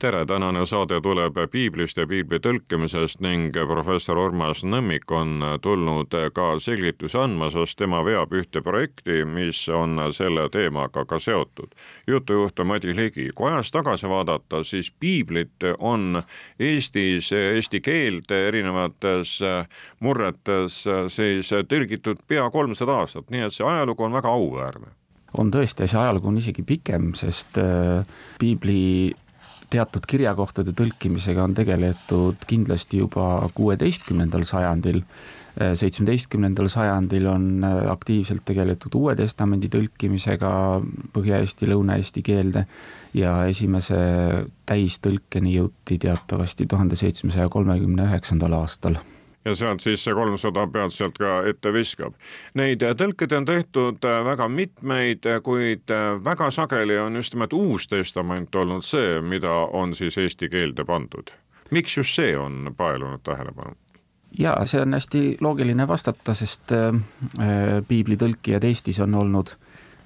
tere, 0.00 0.26
tänane 0.26 0.66
saade 0.66 0.98
tuleb 1.00 1.36
piiblist 1.50 1.96
ja 1.96 2.06
piibli 2.06 2.40
tõlkimisest 2.42 3.20
ning 3.22 3.54
professor 3.54 4.18
Urmas 4.18 4.64
Nõmmik 4.66 5.06
on 5.14 5.38
tulnud 5.62 6.16
ka 6.34 6.48
selgitusi 6.60 7.18
andma, 7.20 7.46
sest 7.54 7.78
tema 7.78 8.00
veab 8.04 8.34
ühte 8.34 8.62
projekti, 8.66 9.22
mis 9.24 9.62
on 9.70 10.00
selle 10.12 10.48
teemaga 10.50 11.06
ka 11.06 11.18
seotud. 11.22 11.72
jutujuht 12.06 12.58
on 12.58 12.66
Madis 12.66 12.96
Ligi, 12.96 13.28
kui 13.34 13.50
ajas 13.52 13.70
tagasi 13.70 14.10
vaadata, 14.10 14.64
siis 14.64 14.90
piiblit 14.90 15.68
on 15.78 16.20
Eestis, 16.58 17.30
eesti 17.32 17.80
keelde 17.80 18.48
erinevates 18.48 19.38
murretes 20.00 20.84
siis 21.08 21.54
tõlgitud 21.70 22.26
pea 22.26 22.50
kolmsada 22.50 22.98
aastat, 22.98 23.30
nii 23.30 23.46
et 23.46 23.54
see 23.54 23.66
ajalugu 23.66 24.04
on 24.04 24.20
väga 24.20 24.28
auväärne 24.28 24.96
on 25.38 25.50
tõesti, 25.50 25.88
see 25.90 25.98
ajalugu 25.98 26.28
on 26.30 26.38
isegi 26.38 26.62
pikem, 26.62 27.12
sest 27.18 27.58
äh, 27.58 28.06
piibli 28.38 29.14
teatud 29.74 30.06
kirjakohtade 30.08 30.74
tõlkimisega 30.76 31.44
on 31.44 31.54
tegeletud 31.56 32.44
kindlasti 32.48 33.00
juba 33.02 33.48
kuueteistkümnendal 33.56 34.46
sajandil, 34.48 35.00
seitsmeteistkümnendal 35.54 36.68
sajandil 36.72 37.28
on 37.30 37.46
aktiivselt 37.90 38.42
tegeletud 38.46 38.94
Uue 38.98 39.14
Testamendi 39.18 39.70
tõlkimisega 39.70 40.50
Põhja-Eesti, 41.14 41.70
Lõuna-Eesti 41.70 42.24
keelde 42.26 42.64
ja 43.14 43.36
esimese 43.50 43.98
täistõlkeni 44.66 45.54
jõuti 45.58 45.98
teatavasti 46.02 46.66
tuhande 46.70 46.98
seitsmesaja 46.98 47.50
kolmekümne 47.54 48.08
üheksandal 48.10 48.58
aastal 48.58 48.98
ja 49.44 49.54
sealt 49.54 49.80
siis 49.84 50.04
see 50.04 50.14
kolmsada 50.14 50.66
peatselt 50.72 51.18
ka 51.20 51.42
ette 51.48 51.72
viskab. 51.72 52.16
Neid 52.54 52.84
tõlkeid 52.98 53.36
on 53.36 53.48
tehtud 53.48 54.04
äh, 54.08 54.20
väga 54.24 54.48
mitmeid, 54.48 55.28
kuid 55.44 55.92
äh, 55.92 56.10
väga 56.24 56.50
sageli 56.54 56.98
on 56.98 57.16
just 57.20 57.34
nimelt 57.34 57.52
Uus 57.52 57.88
Testament 57.90 58.54
olnud 58.54 58.84
see, 58.84 59.20
mida 59.20 59.54
on 59.72 59.94
siis 59.94 60.18
eesti 60.18 60.48
keelde 60.48 60.84
pandud. 60.84 61.32
miks 61.70 61.96
just 61.96 62.14
see 62.14 62.36
on 62.36 62.74
paelunud 62.76 63.20
tähelepanu? 63.24 63.76
ja 64.38 64.56
see 64.66 64.80
on 64.80 64.92
hästi 64.92 65.36
loogiline 65.40 65.88
vastata, 65.88 66.34
sest 66.34 66.72
äh, 66.72 66.88
äh 67.40 67.82
piibli 67.88 68.16
tõlkijad 68.16 68.64
Eestis 68.64 69.00
on 69.00 69.14
olnud 69.14 69.54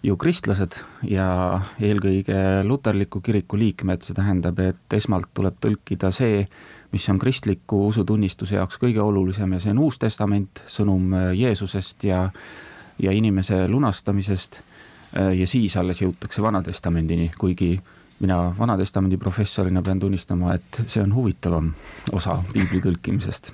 ju 0.02 0.16
kristlased 0.16 0.78
ja 1.02 1.60
eelkõige 1.82 2.62
luterliku 2.64 3.20
kiriku 3.20 3.58
liikmed, 3.58 4.04
see 4.04 4.14
tähendab, 4.14 4.60
et 4.62 4.94
esmalt 4.94 5.30
tuleb 5.34 5.58
tõlkida 5.60 6.12
see, 6.14 6.44
mis 6.92 7.08
on 7.08 7.18
kristliku 7.18 7.86
usutunnistuse 7.88 8.56
jaoks 8.56 8.78
kõige 8.80 9.02
olulisem 9.04 9.52
ja 9.52 9.60
see 9.60 9.74
on 9.74 9.82
Uus 9.84 9.98
Testament, 9.98 10.62
sõnum 10.66 11.12
äh, 11.14 11.30
Jeesusest 11.36 12.04
ja, 12.08 12.28
ja 12.98 13.12
inimese 13.12 13.66
lunastamisest. 13.68 14.60
Äh, 15.16 15.32
ja 15.40 15.46
siis 15.46 15.76
alles 15.76 16.02
jõutakse 16.02 16.42
Vana 16.42 16.62
Testamendini, 16.62 17.30
kuigi 17.38 17.76
mina 18.18 18.54
Vana-testamendi 18.58 19.16
professorina 19.16 19.82
pean 19.82 20.00
tunnistama, 20.00 20.54
et 20.54 20.80
see 20.86 21.02
on 21.02 21.14
huvitavam 21.14 21.72
osa 22.12 22.40
piibli 22.52 22.80
tõlkimisest 22.84 23.52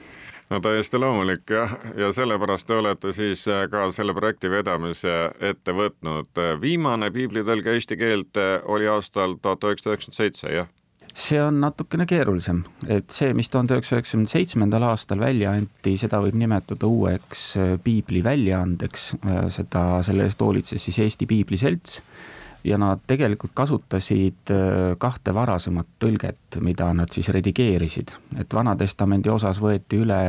no 0.50 0.60
täiesti 0.60 0.98
loomulik 1.00 1.50
jah, 1.50 1.72
ja 1.96 2.12
sellepärast 2.12 2.68
te 2.68 2.76
olete 2.78 3.12
siis 3.16 3.46
äh, 3.48 3.64
ka 3.70 3.88
selle 3.92 4.14
projekti 4.14 4.50
vedamise 4.50 5.14
ette 5.40 5.72
võtnud. 5.74 6.30
viimane 6.60 7.10
piiblitõlge 7.10 7.74
eesti 7.74 7.96
keelde 7.96 8.48
oli 8.64 8.88
aastal 8.88 9.38
tuhat 9.42 9.64
üheksasada 9.64 9.96
üheksakümmend 9.96 10.20
seitse, 10.20 10.52
jah? 10.52 10.68
See 11.14 11.38
on 11.42 11.60
natukene 11.62 12.06
keerulisem, 12.10 12.64
et 12.90 13.12
see, 13.14 13.30
mis 13.38 13.48
tuhande 13.50 13.76
üheksasaja 13.76 14.02
üheksakümne 14.02 14.30
seitsmendal 14.30 14.86
aastal 14.90 15.22
välja 15.22 15.52
anti, 15.54 15.94
seda 16.00 16.18
võib 16.24 16.36
nimetada 16.38 16.90
uueks 16.90 17.44
äh, 17.60 17.74
piibli 17.82 18.24
väljaandeks, 18.24 19.10
äh, 19.22 19.44
seda, 19.54 19.84
selle 20.06 20.26
eest 20.26 20.42
hoolitses 20.42 20.82
siis 20.88 20.98
Eesti 21.06 21.28
Piibli 21.30 21.58
Selts 21.60 22.00
ja 22.66 22.78
nad 22.80 23.04
tegelikult 23.06 23.54
kasutasid 23.54 24.50
äh, 24.50 24.94
kahte 24.98 25.34
varasemat 25.36 25.94
tõlget, 26.02 26.58
mida 26.64 26.90
nad 26.96 27.14
siis 27.14 27.30
redigeerisid, 27.34 28.16
et 28.40 28.54
Vana-testamendi 28.54 29.30
osas 29.30 29.62
võeti 29.62 30.02
üle 30.02 30.22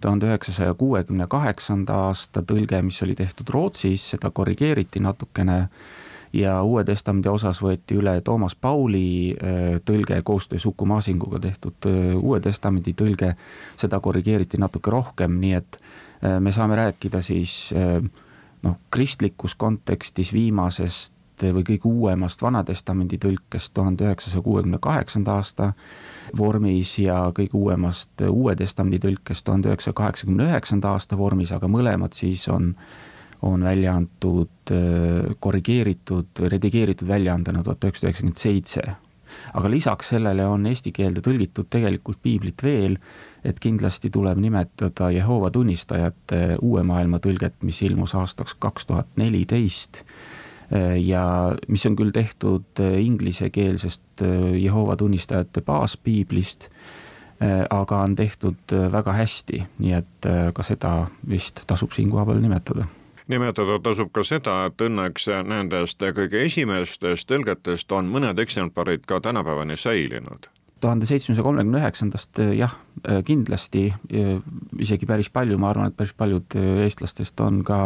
tuhande 0.00 0.28
üheksasaja 0.28 0.74
kuuekümne 0.78 1.26
kaheksanda 1.30 1.96
aasta 2.08 2.44
tõlge, 2.46 2.82
mis 2.84 3.00
oli 3.02 3.16
tehtud 3.18 3.48
Rootsis, 3.50 4.10
seda 4.12 4.30
korrigeeriti 4.30 5.00
natukene 5.02 5.64
ja 6.32 6.62
Uue 6.62 6.84
Testamendi 6.84 7.28
osas 7.28 7.62
võeti 7.62 7.96
üle 7.98 8.18
Toomas 8.24 8.54
Pauli 8.54 9.32
äh, 9.32 9.78
tõlge 9.84 10.20
koostöös 10.24 10.66
Uku 10.66 10.86
Masinguga 10.86 11.40
tehtud 11.40 11.88
äh, 11.88 12.16
Uue 12.16 12.40
Testamendi 12.40 12.94
tõlge, 12.96 13.34
seda 13.76 14.00
korrigeeriti 14.00 14.60
natuke 14.60 14.90
rohkem, 14.90 15.38
nii 15.40 15.54
et 15.58 15.78
äh, 15.80 16.38
me 16.40 16.52
saame 16.52 16.76
rääkida 16.78 17.22
siis 17.22 17.70
noh, 18.62 18.76
kristlikus 18.90 19.54
kontekstis 19.54 20.32
viimasest 20.32 21.14
või 21.38 21.62
kõige 21.62 21.86
uuemast 21.86 22.40
Vana-testamendi 22.42 23.18
tõlkest 23.22 23.70
tuhande 23.74 24.08
üheksasaja 24.08 24.42
kuuekümne 24.42 24.80
kaheksanda 24.82 25.36
aasta 25.38 25.68
vormis 26.38 26.96
ja 26.98 27.28
kõige 27.34 27.54
uuemast 27.54 28.26
Uue 28.26 28.56
Testamendi 28.58 28.98
tõlkest 28.98 29.46
tuhande 29.46 29.70
üheksasaja 29.70 30.00
kaheksakümne 30.02 30.48
üheksanda 30.50 30.96
aasta 30.96 31.18
vormis, 31.18 31.52
aga 31.54 31.70
mõlemad 31.70 32.18
siis 32.18 32.48
on 32.50 32.74
on 33.42 33.64
välja 33.64 33.94
antud 33.94 34.72
korrigeeritud, 35.40 36.40
redigeeritud 36.48 37.08
väljaandena 37.08 37.62
tuhat 37.62 37.84
üheksasada 37.84 38.10
üheksakümmend 38.10 38.42
seitse. 38.42 38.82
aga 39.54 39.70
lisaks 39.70 40.08
sellele 40.08 40.46
on 40.48 40.66
eesti 40.66 40.90
keelde 40.92 41.20
tõlgitud 41.20 41.68
tegelikult 41.70 42.18
piiblit 42.22 42.62
veel, 42.64 42.96
et 43.44 43.60
kindlasti 43.60 44.10
tuleb 44.10 44.40
nimetada 44.40 45.10
Jehoova 45.14 45.50
tunnistajate 45.50 46.56
uue 46.62 46.82
maailma 46.82 47.20
tõlget, 47.22 47.54
mis 47.62 47.82
ilmus 47.82 48.14
aastaks 48.14 48.56
kaks 48.58 48.86
tuhat 48.86 49.06
neliteist. 49.16 50.02
Ja 51.00 51.54
mis 51.68 51.86
on 51.86 51.94
küll 51.96 52.10
tehtud 52.12 52.80
inglisekeelsest 52.80 54.24
Jehoova 54.58 54.96
tunnistajate 54.96 55.62
baaspiiblist, 55.64 56.68
aga 57.70 58.02
on 58.02 58.16
tehtud 58.16 58.76
väga 58.92 59.14
hästi, 59.16 59.64
nii 59.78 59.96
et 60.02 60.30
ka 60.54 60.66
seda 60.66 60.94
vist 61.28 61.64
tasub 61.68 61.94
siin 61.96 62.10
kohapeal 62.10 62.42
nimetada 62.42 62.88
nimetada 63.28 63.78
tasub 63.82 64.12
ka 64.12 64.24
seda, 64.24 64.60
et 64.68 64.80
õnneks 64.80 65.28
nendest 65.48 66.02
kõige 66.16 66.44
esimestest 66.46 67.28
tõlgetest 67.28 67.92
on 67.92 68.08
mõned 68.12 68.38
eksemplarid 68.38 69.04
ka 69.06 69.20
tänapäevani 69.20 69.76
säilinud 69.76 70.48
tuhande 70.80 71.06
seitsmesaja 71.06 71.42
kolmekümne 71.42 71.80
üheksandast 71.80 72.38
jah, 72.54 72.74
kindlasti 73.26 73.88
isegi 74.78 75.06
päris 75.10 75.30
palju, 75.34 75.58
ma 75.58 75.72
arvan, 75.72 75.90
et 75.90 75.96
päris 75.98 76.14
paljud 76.14 76.54
eestlastest 76.84 77.40
on 77.42 77.62
ka 77.66 77.78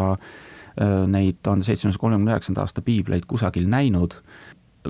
neid 1.09 1.41
tuhande 1.43 1.65
seitsmesaja 1.65 2.01
kolmekümne 2.01 2.35
üheksanda 2.35 2.65
aasta 2.65 2.85
piibleid 2.85 3.29
kusagil 3.29 3.69
näinud. 3.69 4.19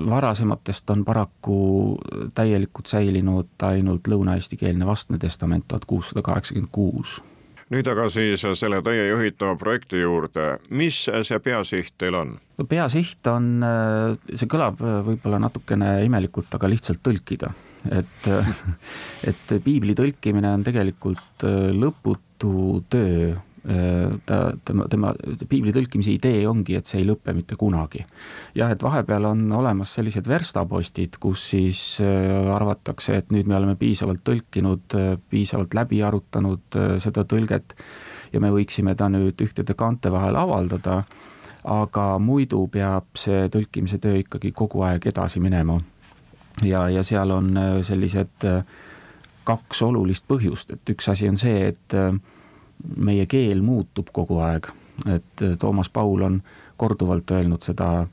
varasematest 0.09 0.89
on 0.89 1.05
paraku 1.05 1.97
täielikult 2.35 2.87
säilinud 2.89 3.61
ainult 3.61 4.07
lõuna-eestikeelne 4.07 4.85
vastne 4.85 5.17
testament 5.17 5.67
tuhat 5.67 5.85
kuussada 5.85 6.21
kaheksakümmend 6.21 6.71
kuus 6.71 7.21
nüüd 7.71 7.87
aga 7.87 8.07
siis 8.11 8.43
selle 8.59 8.81
teie 8.85 9.07
juhitava 9.11 9.55
projekti 9.59 10.01
juurde, 10.01 10.57
mis 10.69 11.05
see 11.07 11.39
peasiht 11.43 11.95
teil 12.01 12.17
on? 12.19 12.35
peasiht 12.69 13.27
on, 13.31 13.63
see 14.29 14.49
kõlab 14.49 14.81
võib-olla 14.81 15.39
natukene 15.41 15.95
imelikult, 16.05 16.51
aga 16.55 16.69
lihtsalt 16.69 17.01
tõlkida, 17.05 17.49
et, 17.91 18.27
et 19.29 19.55
piibli 19.63 19.95
tõlkimine 19.97 20.53
on 20.57 20.67
tegelikult 20.67 21.47
lõputu 21.79 22.83
töö 22.93 23.33
ta, 23.63 24.37
tema, 24.65 24.85
tema 24.91 25.13
piibli 25.47 25.71
tõlkimise 25.71 26.11
idee 26.17 26.41
ongi, 26.49 26.75
et 26.75 26.89
see 26.89 26.99
ei 26.99 27.07
lõpe 27.07 27.31
mitte 27.35 27.55
kunagi. 27.59 28.03
jah, 28.55 28.71
et 28.71 28.83
vahepeal 28.83 29.29
on 29.29 29.45
olemas 29.55 29.93
sellised 29.95 30.27
verstapostid, 30.27 31.15
kus 31.19 31.45
siis 31.53 31.83
äh, 32.03 32.53
arvatakse, 32.55 33.15
et 33.17 33.31
nüüd 33.31 33.47
me 33.47 33.55
oleme 33.55 33.75
piisavalt 33.79 34.23
tõlkinud, 34.27 34.97
äh, 34.99 35.13
piisavalt 35.29 35.73
läbi 35.73 36.01
arutanud 36.03 36.75
äh, 36.75 36.97
seda 36.99 37.23
tõlget 37.23 37.77
ja 38.33 38.41
me 38.43 38.51
võiksime 38.51 38.97
ta 38.99 39.07
nüüd 39.13 39.39
ühtede 39.45 39.77
kaante 39.79 40.11
vahel 40.11 40.35
avaldada, 40.35 41.03
aga 41.63 42.07
muidu 42.19 42.65
peab 42.67 43.15
see 43.15 43.47
tõlkimise 43.47 44.01
töö 44.03 44.19
ikkagi 44.25 44.51
kogu 44.51 44.83
aeg 44.83 45.07
edasi 45.07 45.39
minema. 45.39 45.79
ja, 46.61 46.89
ja 46.89 47.03
seal 47.03 47.31
on 47.31 47.55
sellised 47.83 48.43
kaks 49.43 49.81
olulist 49.81 50.27
põhjust, 50.27 50.71
et 50.75 50.89
üks 50.89 51.07
asi 51.09 51.29
on 51.29 51.37
see, 51.39 51.71
et 51.71 51.95
meie 52.97 53.25
keel 53.25 53.61
muutub 53.61 54.09
kogu 54.13 54.39
aeg, 54.43 54.67
et 55.07 55.45
Toomas 55.59 55.89
Paul 55.89 56.21
on 56.21 56.41
korduvalt 56.77 57.31
öelnud 57.31 57.63
seda 57.63 58.05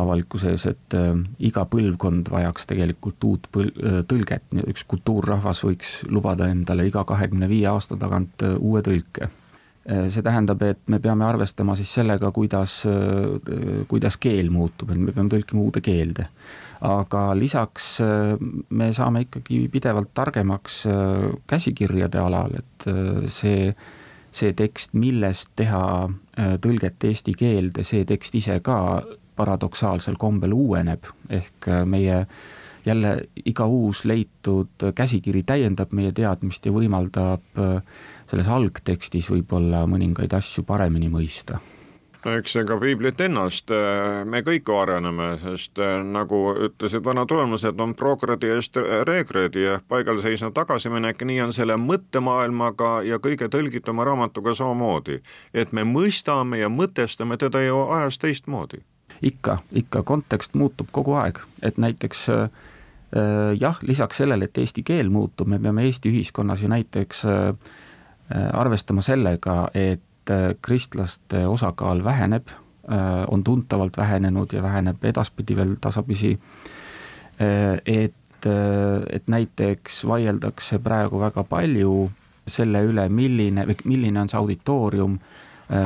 avalikkuse 0.00 0.50
ees, 0.54 0.66
et 0.70 0.96
äh, 0.98 1.12
iga 1.46 1.64
põlvkond 1.70 2.28
vajaks 2.32 2.66
tegelikult 2.70 3.26
uut 3.28 3.46
põl-, 3.54 3.70
äh, 3.78 4.00
tõlget, 4.10 4.46
üks 4.66 4.86
kultuurrahvas 4.90 5.62
võiks 5.66 5.94
lubada 6.10 6.48
endale 6.50 6.88
iga 6.88 7.04
kahekümne 7.06 7.48
viie 7.50 7.68
aasta 7.70 7.98
tagant 8.00 8.46
uue 8.58 8.82
tõlke. 8.84 9.30
see 9.84 10.22
tähendab, 10.24 10.62
et 10.64 10.78
me 10.88 10.96
peame 10.98 11.26
arvestama 11.26 11.74
siis 11.76 11.90
sellega, 11.92 12.30
kuidas, 12.32 12.78
kuidas 13.88 14.16
keel 14.16 14.48
muutub, 14.48 14.88
et 14.90 14.96
me 14.96 15.12
peame 15.12 15.28
tõlkima 15.28 15.60
uude 15.60 15.82
keelde. 15.84 16.24
aga 16.80 17.34
lisaks 17.36 17.98
me 18.70 18.92
saame 18.96 19.26
ikkagi 19.26 19.68
pidevalt 19.68 20.14
targemaks 20.14 20.86
käsikirjade 21.46 22.18
alal, 22.18 22.56
et 22.62 22.88
see, 23.28 23.74
see 24.34 24.54
tekst, 24.56 24.94
millest 24.98 25.52
teha 25.56 26.08
tõlget 26.62 27.06
eesti 27.06 27.36
keelde, 27.38 27.84
see 27.86 28.04
tekst 28.08 28.34
ise 28.34 28.58
ka 28.64 28.78
paradoksaalsel 29.38 30.18
kombel 30.18 30.54
uueneb, 30.54 31.06
ehk 31.30 31.68
meie 31.90 32.24
jälle 32.84 33.12
iga 33.46 33.66
uus 33.66 34.04
leitud 34.04 34.90
käsikiri 34.94 35.42
täiendab 35.46 35.94
meie 35.96 36.12
teadmist 36.12 36.66
ja 36.66 36.72
võimaldab 36.74 37.62
selles 38.28 38.50
algtekstis 38.50 39.30
võib-olla 39.32 39.86
mõningaid 39.88 40.36
asju 40.36 40.66
paremini 40.68 41.08
mõista 41.12 41.62
eks 42.32 42.56
ega 42.56 42.76
piiblit 42.80 43.20
ennast 43.20 43.70
me 44.24 44.40
kõik 44.46 44.68
areneme, 44.72 45.26
sest 45.42 45.80
nagu 46.08 46.40
ütlesid 46.68 47.04
vanad 47.04 47.28
tulemused, 47.28 47.80
on 47.80 47.94
progredi 47.98 48.48
eest 48.54 48.78
regredi 49.08 49.66
ehk 49.74 49.84
paigal 49.88 50.22
seisna 50.24 50.50
tagasiminek, 50.54 51.20
nii 51.20 51.40
on 51.44 51.52
selle 51.56 51.76
mõttemaailmaga 51.80 52.94
ja 53.08 53.20
kõige 53.22 53.50
tõlgituma 53.52 54.06
raamatuga 54.08 54.54
samamoodi. 54.54 55.20
et 55.54 55.72
me 55.72 55.84
mõistame 55.84 56.62
ja 56.62 56.68
mõtestame 56.68 57.36
teda 57.36 57.62
ju 57.62 57.80
ajas 57.90 58.18
teistmoodi. 58.18 58.82
ikka, 59.22 59.58
ikka 59.72 60.02
kontekst 60.02 60.54
muutub 60.54 60.88
kogu 60.92 61.12
aeg, 61.12 61.38
et 61.62 61.78
näiteks 61.78 62.28
äh, 62.28 62.50
jah, 63.60 63.78
lisaks 63.82 64.16
sellele, 64.16 64.44
et 64.44 64.58
eesti 64.58 64.82
keel 64.82 65.10
muutub, 65.10 65.48
me 65.48 65.58
peame 65.58 65.84
Eesti 65.84 66.08
ühiskonnas 66.08 66.62
ju 66.62 66.68
näiteks 66.68 67.24
äh, 67.24 67.54
Äh, 68.32 68.48
arvestama 68.56 69.02
sellega, 69.04 69.68
et 69.76 70.00
äh, 70.30 70.54
kristlaste 70.62 71.46
osakaal 71.46 72.04
väheneb, 72.04 72.48
äh, 72.48 73.24
on 73.28 73.44
tuntavalt 73.44 73.96
vähenenud 73.96 74.52
ja 74.52 74.62
väheneb 74.62 75.04
edaspidi 75.04 75.56
veel 75.56 75.76
tasapisi. 75.80 76.38
et, 77.86 78.46
et 79.10 79.24
näiteks 79.26 80.04
vaieldakse 80.06 80.78
praegu 80.78 81.18
väga 81.18 81.42
palju 81.44 82.10
selle 82.46 82.84
üle, 82.86 83.08
milline, 83.08 83.64
milline 83.84 84.20
on 84.20 84.28
see 84.30 84.38
auditoorium, 84.38 85.16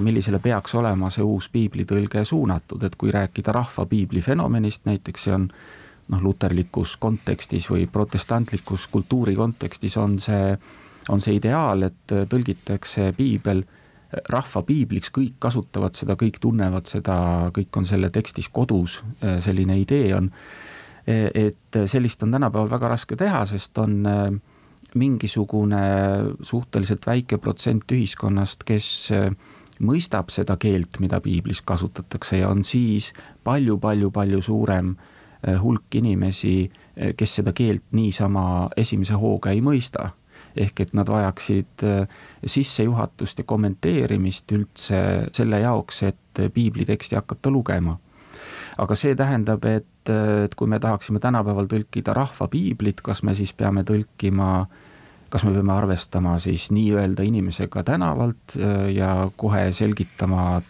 millisele 0.05 0.38
peaks 0.44 0.75
olema 0.76 1.08
see 1.08 1.25
uus 1.25 1.46
piiblitõlge 1.49 2.26
suunatud, 2.29 2.84
et 2.84 2.99
kui 3.00 3.14
rääkida 3.14 3.55
rahvapiibli 3.56 4.20
fenomenist 4.20 4.84
näiteks, 4.84 5.25
see 5.25 5.38
on 5.38 5.49
noh, 6.12 6.20
luterlikus 6.20 6.99
kontekstis 7.00 7.70
või 7.73 7.87
protestantlikus 7.88 8.84
kultuuri 8.93 9.32
kontekstis 9.38 9.96
on 9.96 10.19
see 10.20 10.52
äh, 10.52 10.69
on 11.08 11.20
see 11.20 11.38
ideaal, 11.38 11.87
et 11.88 12.14
äh, 12.14 12.25
tõlgitakse 12.29 13.12
piibel 13.17 13.64
äh, 14.08 14.22
rahva 14.32 14.62
piibliks, 14.66 15.12
kõik 15.14 15.38
kasutavad 15.43 15.96
seda, 15.99 16.16
kõik 16.19 16.40
tunnevad 16.43 16.88
seda, 16.90 17.19
kõik 17.55 17.81
on 17.81 17.88
selle 17.88 18.10
tekstis 18.14 18.50
kodus, 18.52 19.00
äh, 19.22 19.38
selline 19.44 19.78
idee 19.81 20.14
on. 20.16 20.32
et 21.08 21.76
sellist 21.88 22.20
on 22.22 22.34
tänapäeval 22.34 22.69
väga 22.69 22.88
raske 22.93 23.16
teha, 23.16 23.38
sest 23.49 23.78
on 23.81 24.02
mingisugune 25.00 25.78
suhteliselt 26.44 27.06
väike 27.08 27.38
protsent 27.40 27.88
ühiskonnast, 27.88 28.66
kes 28.69 29.08
mõistab 29.81 30.28
seda 30.28 30.58
keelt, 30.60 31.00
mida 31.00 31.22
piiblis 31.25 31.62
kasutatakse 31.64 32.43
ja 32.43 32.50
on 32.52 32.60
siis 32.60 33.08
palju-palju-palju 33.49 34.43
suurem 34.44 34.93
hulk 35.62 35.96
inimesi, 35.96 36.69
kes 37.16 37.38
seda 37.40 37.56
keelt 37.56 37.88
niisama 37.96 38.69
esimese 38.76 39.16
hooga 39.16 39.56
ei 39.56 39.64
mõista 39.64 40.10
ehk 40.58 40.81
et 40.84 40.93
nad 40.96 41.08
vajaksid 41.08 41.87
äh, 41.87 42.20
sissejuhatust 42.46 43.38
ja 43.38 43.46
kommenteerimist 43.46 44.52
üldse 44.52 45.00
selle 45.32 45.62
jaoks, 45.62 46.02
et 46.02 46.43
piibliteksti 46.55 47.19
hakata 47.19 47.50
lugema. 47.50 47.99
aga 48.78 48.94
see 48.94 49.14
tähendab, 49.19 49.64
et, 49.66 50.10
et 50.10 50.55
kui 50.55 50.69
me 50.70 50.78
tahaksime 50.78 51.19
tänapäeval 51.19 51.66
tõlkida 51.66 52.14
rahvapiiblit, 52.14 53.00
kas 53.02 53.25
me 53.26 53.34
siis 53.34 53.52
peame 53.52 53.82
tõlkima 53.82 54.69
kas 55.28 55.44
me 55.44 55.52
peame 55.52 55.72
arvestama 55.75 56.38
siis 56.40 56.70
nii-öelda 56.72 57.26
inimesega 57.26 57.82
tänavalt 57.84 58.56
äh, 58.56 58.88
ja 58.94 59.31
kohe 59.37 59.69
selgitama, 59.76 60.62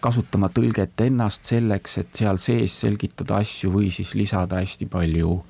kasutama 0.00 0.48
tõlget 0.54 1.02
ennast 1.04 1.48
selleks, 1.50 1.98
et 2.00 2.22
seal 2.22 2.40
sees 2.40 2.78
selgitada 2.80 3.40
asju 3.44 3.72
või 3.74 3.90
siis 3.92 4.14
lisada 4.16 4.62
hästi 4.62 4.88
palju 4.90 5.40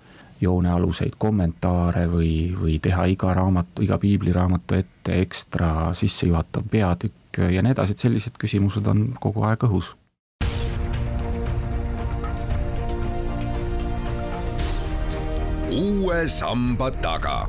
joonealuseid 0.40 1.16
kommentaare 1.18 2.06
või, 2.10 2.32
või 2.56 2.78
teha 2.82 3.04
iga 3.12 3.34
raamatu, 3.34 3.84
iga 3.84 3.98
piibliraamatu 3.98 4.78
ette 4.80 5.20
ekstra 5.20 5.94
sissejuhatav 5.94 6.68
peatükk 6.70 7.42
ja 7.50 7.62
nii 7.62 7.76
edasi, 7.76 7.96
et 7.96 8.04
sellised 8.04 8.38
küsimused 8.40 8.86
on 8.90 9.10
kogu 9.20 9.44
aeg 9.48 9.68
õhus. 9.68 9.94
uue 15.70 16.28
samba 16.28 16.90
taga. 16.90 17.46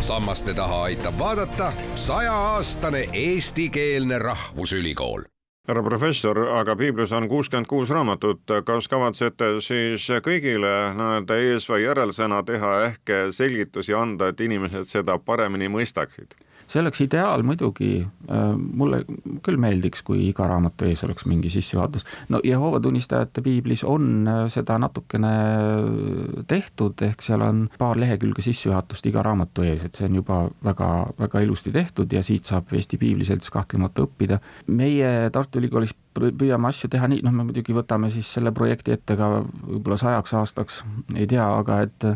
sammaste 0.00 0.54
taha 0.54 0.82
aitab 0.82 1.18
vaadata 1.18 1.72
sajaaastane 1.94 3.08
eestikeelne 3.12 4.18
rahvusülikool 4.18 5.22
härra 5.70 5.82
professor, 5.86 6.38
aga 6.58 6.74
piiblis 6.76 7.12
on 7.14 7.28
kuuskümmend 7.30 7.68
kuus 7.70 7.90
raamatut, 7.94 8.42
kas 8.66 8.88
kavatsete 8.90 9.52
siis 9.62 10.08
kõigile 10.24 10.72
nii-öelda 10.98 11.36
ees- 11.38 11.68
või 11.70 11.84
järelsõna 11.84 12.40
teha 12.46 12.72
ehk 12.88 13.12
selgitusi 13.36 13.94
anda, 13.94 14.32
et 14.32 14.40
inimesed 14.40 14.90
seda 14.90 15.18
paremini 15.18 15.70
mõistaksid? 15.70 16.34
See 16.70 16.80
oleks 16.82 17.02
ideaal 17.04 17.42
muidugi, 17.46 18.00
äh, 18.30 18.52
mulle 18.54 19.02
küll 19.44 19.58
meeldiks, 19.60 20.04
kui 20.06 20.28
iga 20.28 20.46
raamatu 20.50 20.86
ees 20.88 21.02
oleks 21.06 21.26
mingi 21.30 21.50
sissejuhatus. 21.52 22.06
no 22.28 22.40
Jehoova 22.44 22.80
tunnistajate 22.80 23.42
piiblis 23.42 23.84
on 23.84 24.28
äh, 24.28 24.42
seda 24.52 24.78
natukene 24.78 25.32
äh, 25.32 26.44
tehtud, 26.50 27.02
ehk 27.06 27.24
seal 27.26 27.42
on 27.46 27.64
paar 27.78 27.98
lehekülge 28.00 28.44
sissejuhatust 28.46 29.10
iga 29.10 29.24
raamatu 29.26 29.66
ees, 29.66 29.84
et 29.86 29.98
see 29.98 30.06
on 30.08 30.20
juba 30.20 30.42
väga, 30.64 30.90
väga 31.18 31.44
ilusti 31.46 31.74
tehtud 31.74 32.12
ja 32.12 32.22
siit 32.26 32.48
saab 32.50 32.70
Eesti 32.76 33.00
Piibliselts 33.00 33.50
kahtlemata 33.50 34.06
õppida. 34.06 34.40
meie 34.66 35.30
Tartu 35.34 35.58
Ülikoolis 35.58 35.94
püüame 36.20 36.68
asju 36.70 36.90
teha 36.92 37.08
nii, 37.10 37.24
noh, 37.26 37.34
me 37.34 37.48
muidugi 37.48 37.74
võtame 37.76 38.10
siis 38.12 38.28
selle 38.36 38.52
projekti 38.56 38.94
ette 38.94 39.16
ka 39.18 39.30
võib-olla 39.42 39.98
sajaks 40.00 40.34
aastaks, 40.40 40.80
ei 41.16 41.28
tea, 41.30 41.46
aga 41.60 41.82
et 41.86 42.08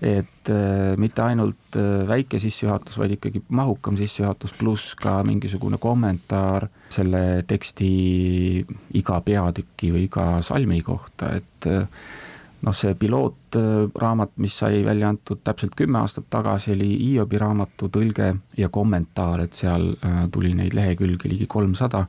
et 0.00 0.48
äh, 0.48 0.96
mitte 0.96 1.22
ainult 1.22 1.76
äh, 1.76 2.06
väike 2.08 2.40
sissejuhatus, 2.40 2.96
vaid 2.98 3.18
ikkagi 3.18 3.42
mahukam 3.52 3.98
sissejuhatus, 4.00 4.54
pluss 4.56 4.94
ka 4.96 5.18
mingisugune 5.28 5.76
kommentaar 5.80 6.70
selle 6.90 7.44
teksti 7.46 7.90
iga 8.96 9.20
peatüki 9.20 9.92
või 9.92 10.06
iga 10.08 10.26
salmi 10.46 10.80
kohta, 10.86 11.34
et 11.36 11.68
äh, 11.68 11.84
noh, 12.64 12.76
see 12.76 12.96
pilootraamat, 12.96 14.34
mis 14.40 14.56
sai 14.62 14.80
välja 14.84 15.12
antud 15.12 15.44
täpselt 15.44 15.76
kümme 15.76 16.00
aastat 16.00 16.30
tagasi, 16.32 16.72
oli 16.72 16.90
Hiobi 16.96 17.40
raamatu 17.40 17.92
tõlge 17.92 18.32
ja 18.56 18.72
kommentaar, 18.72 19.44
et 19.44 19.56
seal 19.56 19.92
tuli 20.32 20.52
neid 20.56 20.76
lehekülgi 20.76 21.28
ligi 21.28 21.48
kolmsada 21.48 22.06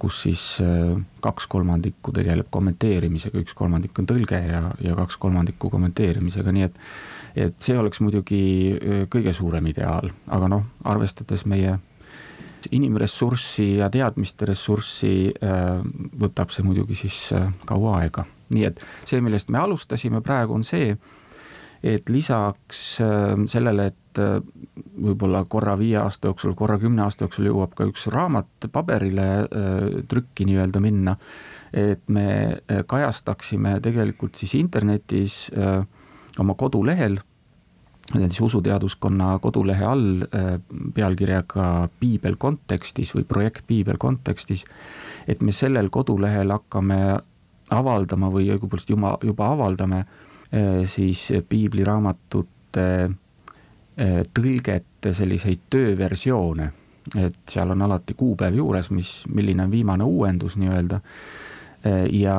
kus 0.00 0.22
siis 0.26 0.42
äh, 0.60 0.96
kaks 1.24 1.46
kolmandikku 1.50 2.12
tegeleb 2.12 2.50
kommenteerimisega, 2.52 3.40
üks 3.40 3.54
kolmandik 3.56 3.96
on 3.98 4.08
tõlge 4.08 4.40
ja, 4.44 4.66
ja 4.84 4.96
kaks 4.98 5.16
kolmandikku 5.22 5.70
kommenteerimisega, 5.72 6.52
nii 6.52 6.68
et 6.68 6.84
et 7.32 7.64
see 7.64 7.78
oleks 7.80 8.02
muidugi 8.04 8.42
äh, 8.76 8.98
kõige 9.12 9.32
suurem 9.32 9.66
ideaal, 9.70 10.12
aga 10.28 10.50
noh, 10.52 10.66
arvestades 10.84 11.46
meie 11.48 11.78
inimressurssi 12.70 13.78
ja 13.80 13.88
teadmiste 13.90 14.46
ressurssi, 14.46 15.32
võtab 16.22 16.52
see 16.54 16.62
muidugi 16.62 16.94
siis 16.94 17.16
kaua 17.66 17.96
aega. 17.98 18.22
nii 18.54 18.68
et 18.68 18.84
see, 19.02 19.18
millest 19.18 19.50
me 19.50 19.58
alustasime 19.58 20.20
praegu, 20.22 20.54
on 20.54 20.62
see, 20.62 20.92
et 21.82 22.12
lisaks 22.12 23.00
sellele, 23.50 23.88
et 23.90 24.01
et 24.12 24.20
äh, 24.20 24.40
võib-olla 25.02 25.44
korra 25.48 25.76
viie 25.78 25.96
aasta 26.00 26.28
jooksul, 26.30 26.54
korra 26.58 26.78
kümne 26.80 27.04
aasta 27.06 27.24
jooksul 27.24 27.48
jõuab 27.48 27.74
ka 27.76 27.86
üks 27.88 28.06
raamat 28.12 28.68
paberile 28.72 29.26
äh, 29.42 29.98
trükki 30.08 30.46
nii-öelda 30.48 30.80
minna, 30.84 31.16
et 31.72 32.02
me 32.12 32.26
äh, 32.52 32.82
kajastaksime 32.86 33.78
tegelikult 33.82 34.36
siis 34.36 34.54
internetis 34.58 35.46
oma 36.40 36.54
kodulehel, 36.58 37.18
see 38.12 38.20
on 38.20 38.32
siis 38.32 38.44
usuteaduskonna 38.44 39.38
kodulehe 39.40 39.84
all 39.86 40.24
pealkirjaga 40.94 41.88
Piibel 42.00 42.36
kontekstis 42.40 43.12
või 43.16 43.24
projekt 43.28 43.66
Piibel 43.68 44.00
kontekstis, 44.00 44.64
et 45.28 45.42
me 45.42 45.52
sellel 45.56 45.88
kodulehel 45.92 46.52
hakkame 46.52 46.98
avaldama 47.72 48.28
või 48.32 48.50
õigupoolest 48.52 48.90
juba, 48.92 49.16
juba 49.24 49.52
avaldame 49.54 50.04
siis 50.92 51.30
piibliraamatute 51.48 52.88
tõlgete 53.96 55.12
selliseid 55.12 55.66
tööversioone, 55.70 56.68
et 57.18 57.38
seal 57.50 57.72
on 57.74 57.82
alati 57.82 58.14
kuupäev 58.16 58.56
juures, 58.56 58.90
mis, 58.94 59.22
milline 59.28 59.66
on 59.66 59.70
viimane 59.70 60.04
uuendus 60.04 60.56
nii-öelda. 60.56 61.00
ja, 62.12 62.36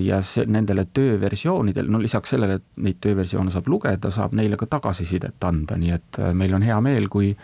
ja 0.00 0.22
see, 0.24 0.46
nendele 0.48 0.86
tööversioonidel, 0.94 1.90
no 1.92 1.98
lisaks 2.00 2.32
sellele, 2.32 2.54
et 2.56 2.64
neid 2.80 2.96
tööversioone 3.04 3.52
saab 3.52 3.68
lugeda, 3.68 4.10
saab 4.10 4.32
neile 4.32 4.56
ka 4.56 4.66
tagasisidet 4.66 5.44
anda, 5.44 5.76
nii 5.76 5.92
et 5.92 6.20
meil 6.32 6.54
on 6.56 6.64
hea 6.64 6.80
meel, 6.80 7.08
kui 7.12 7.34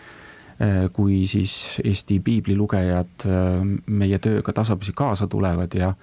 kui 0.91 1.21
siis 1.23 1.53
Eesti 1.79 2.17
piiblilugejad 2.19 3.23
meie 3.87 4.17
tööga 4.19 4.51
tasapisi 4.51 4.91
kaasa 4.91 5.27
tulevad 5.31 5.77
ja 5.77 5.93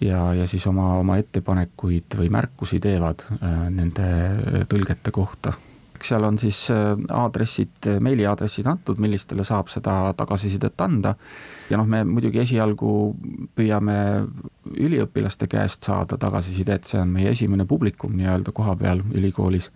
ja, 0.00 0.20
ja 0.34 0.46
siis 0.46 0.66
oma, 0.70 0.92
oma 1.00 1.16
ettepanekuid 1.18 2.14
või 2.20 2.28
märkusi 2.30 2.78
teevad 2.78 3.24
nende 3.74 4.12
tõlgete 4.70 5.10
kohta 5.10 5.56
seal 6.04 6.24
on 6.24 6.38
siis 6.38 6.64
äh, 6.70 6.92
aadressid, 7.14 7.88
meiliaadressid 8.04 8.66
antud, 8.70 9.00
millistele 9.02 9.44
saab 9.44 9.70
seda 9.72 10.12
tagasisidet 10.16 10.80
anda. 10.80 11.14
ja 11.70 11.76
noh, 11.76 11.86
me 11.86 12.02
muidugi 12.08 12.40
esialgu 12.40 12.92
püüame 13.56 13.98
üliõpilaste 14.76 15.48
käest 15.50 15.84
saada 15.84 16.16
tagasisidet, 16.16 16.84
see 16.88 17.00
on 17.00 17.12
meie 17.12 17.32
esimene 17.34 17.66
publikum 17.68 18.16
nii-öelda 18.16 18.52
koha 18.52 18.76
peal 18.76 19.02
ülikoolis. 19.12 19.70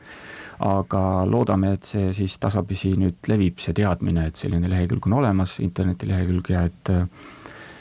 aga 0.62 1.26
loodame, 1.26 1.72
et 1.72 1.84
see 1.84 2.12
siis 2.14 2.38
tasapisi 2.38 2.92
nüüd 2.96 3.28
levib, 3.28 3.58
see 3.58 3.74
teadmine, 3.74 4.28
et 4.28 4.36
selline 4.36 4.68
lehekülg 4.70 5.06
on 5.06 5.18
olemas, 5.18 5.58
internetilehekülg 5.60 6.50
ja 6.50 6.66
et, 6.68 6.92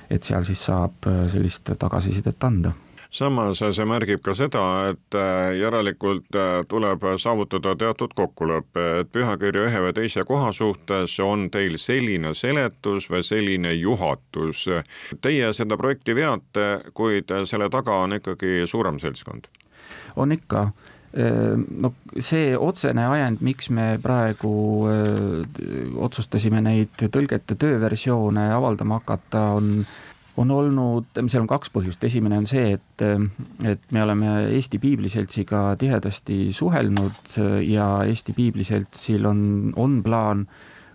et 0.09 0.23
seal 0.23 0.43
siis 0.47 0.63
saab 0.65 1.05
äh, 1.07 1.27
sellist 1.29 1.75
tagasisidet 1.79 2.43
anda 2.43 2.73
samas 3.11 3.59
see 3.59 3.85
märgib 3.87 4.21
ka 4.23 4.33
seda, 4.37 4.63
et 4.93 5.17
äh, 5.19 5.51
järelikult 5.59 6.35
äh, 6.35 6.61
tuleb 6.71 7.03
saavutada 7.19 7.75
teatud 7.75 8.13
kokkulepe, 8.15 8.85
et 9.01 9.11
pühakirja 9.11 9.67
ühe 9.67 9.81
või 9.87 9.95
teise 9.97 10.23
koha 10.27 10.51
suhtes 10.55 11.17
on 11.23 11.49
teil 11.51 11.77
selline 11.81 12.33
seletus 12.37 13.09
või 13.11 13.23
selline 13.27 13.73
juhatus. 13.75 14.63
Teie 15.21 15.51
seda 15.53 15.77
projekti 15.77 16.15
veate, 16.15 16.69
kuid 16.93 17.33
selle 17.45 17.69
taga 17.69 17.99
on 18.05 18.19
ikkagi 18.21 18.63
suurem 18.65 18.99
seltskond. 18.99 19.51
on 20.15 20.31
ikka 20.31 20.71
no 21.81 21.91
see 22.19 22.55
otsene 22.57 23.05
ajend, 23.07 23.41
miks 23.43 23.69
me 23.69 23.99
praegu 24.01 24.51
öö, 24.87 25.43
otsustasime 25.99 26.61
neid 26.63 27.03
tõlgete 27.11 27.57
tööversioone 27.59 28.47
avaldama 28.55 29.01
hakata, 29.01 29.41
on 29.59 29.83
on 30.37 30.51
olnud, 30.51 31.07
seal 31.27 31.43
on 31.43 31.49
kaks 31.51 31.71
põhjust, 31.73 32.03
esimene 32.07 32.37
on 32.39 32.47
see, 32.47 32.77
et, 32.77 33.03
et 33.67 33.81
me 33.91 34.03
oleme 34.03 34.33
Eesti 34.55 34.79
Piibliseltsiga 34.79 35.75
tihedasti 35.81 36.53
suhelnud 36.55 37.35
ja 37.67 37.87
Eesti 38.07 38.35
Piibliseltsil 38.37 39.27
on, 39.27 39.41
on 39.75 39.99
plaan 40.05 40.45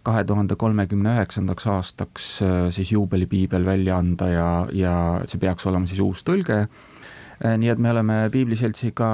kahe 0.07 0.23
tuhande 0.25 0.57
kolmekümne 0.57 1.17
üheksandaks 1.17 1.67
aastaks 1.67 2.27
siis 2.71 2.93
juubelipiibel 2.95 3.65
välja 3.67 3.99
anda 3.99 4.29
ja, 4.31 4.51
ja 4.73 4.97
see 5.27 5.43
peaks 5.43 5.67
olema 5.67 5.91
siis 5.91 6.01
uus 6.01 6.23
tõlge. 6.25 6.63
Äh, 6.65 6.96
nii 7.45 7.69
et 7.69 7.79
me 7.79 7.91
oleme 7.93 8.15
Piibliseltsiga 8.33 9.07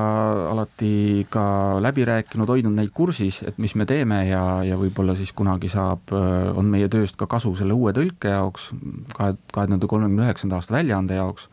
alati 0.52 1.26
ka 1.31 1.45
läbi 1.83 2.05
rääkinud, 2.07 2.49
hoidnud 2.49 2.76
neid 2.76 2.93
kursis, 2.95 3.41
et 3.47 3.59
mis 3.59 3.75
me 3.75 3.87
teeme 3.88 4.21
ja, 4.29 4.62
ja 4.62 4.79
võib-olla 4.79 5.17
siis 5.19 5.33
kunagi 5.35 5.71
saab, 5.73 6.12
äh, 6.14 6.50
on 6.59 6.71
meie 6.71 6.88
tööst 6.93 7.19
ka 7.19 7.26
kasu 7.26 7.55
selle 7.59 7.75
uue 7.75 7.91
tõlke 7.97 8.31
jaoks, 8.31 8.71
kahe, 9.17 9.35
kahe 9.55 9.67
tuhande 9.67 9.88
kolmekümne 9.91 10.29
üheksanda 10.29 10.61
aasta 10.61 10.76
väljaande 10.79 11.19
jaoks. 11.19 11.49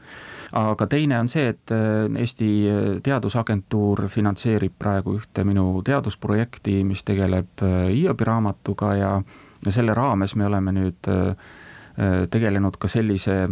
aga 0.59 0.87
teine 0.89 1.19
on 1.19 1.29
see, 1.29 1.47
et 1.55 1.73
äh, 1.73 2.05
Eesti 2.21 2.49
Teadusagentuur 3.03 4.05
finantseerib 4.09 4.77
praegu 4.77 5.15
ühte 5.17 5.43
minu 5.43 5.81
teadusprojekti, 5.85 6.83
mis 6.83 7.01
tegeleb 7.03 7.65
Hiobi 7.65 8.29
raamatuga 8.29 8.93
ja, 8.95 9.15
ja 9.65 9.71
selle 9.73 9.97
raames 9.97 10.35
me 10.35 10.45
oleme 10.45 10.75
nüüd 10.77 11.09
tegelenud 12.29 12.77
ka 12.79 12.87
sellise 12.87 13.49